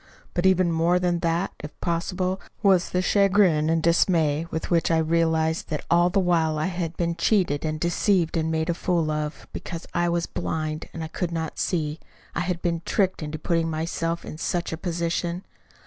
But 0.33 0.47
even 0.47 0.71
more 0.71 0.97
than 0.97 1.19
that, 1.19 1.51
if 1.59 1.79
possible, 1.79 2.41
was 2.63 2.89
the 2.89 3.03
chagrin 3.03 3.69
and 3.69 3.83
dismay 3.83 4.47
with 4.49 4.71
which 4.71 4.89
I 4.89 4.97
realized 4.97 5.69
that 5.69 5.85
all 5.91 6.09
the 6.09 6.19
while 6.19 6.57
I 6.57 6.65
had 6.65 6.97
been 6.97 7.15
cheated 7.15 7.63
and 7.63 7.79
deceived 7.79 8.35
and 8.35 8.49
made 8.49 8.71
a 8.71 8.73
fool 8.73 9.11
of, 9.11 9.45
because 9.53 9.85
I 9.93 10.09
was 10.09 10.25
blind, 10.25 10.89
and 10.91 11.13
could 11.13 11.31
not 11.31 11.59
see. 11.59 11.99
I 12.33 12.39
had 12.39 12.63
been 12.63 12.81
tricked 12.83 13.21
into 13.21 13.37
putting 13.37 13.69
myself 13.69 14.25
in 14.25 14.39
such 14.39 14.71
a 14.73 14.75
position." 14.77 15.45